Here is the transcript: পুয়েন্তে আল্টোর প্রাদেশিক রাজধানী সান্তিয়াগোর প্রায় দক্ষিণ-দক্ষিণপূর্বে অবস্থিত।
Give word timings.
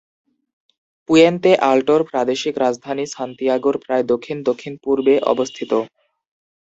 পুয়েন্তে 1.09 1.51
আল্টোর 1.69 2.01
প্রাদেশিক 2.09 2.53
রাজধানী 2.57 3.05
সান্তিয়াগোর 3.07 3.75
প্রায় 3.83 4.03
দক্ষিণ-দক্ষিণপূর্বে 4.11 5.13
অবস্থিত। 5.31 5.71